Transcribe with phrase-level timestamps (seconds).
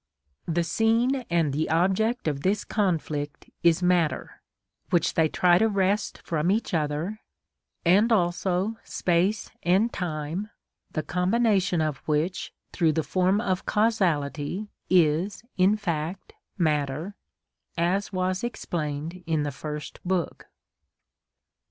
[0.47, 4.41] The scene and the object of this conflict is matter,
[4.89, 7.19] which they try to wrest from each other,
[7.85, 10.49] and also space and time,
[10.89, 17.13] the combination of which through the form of causality is, in fact, matter,
[17.77, 20.47] as was explained in the First Book.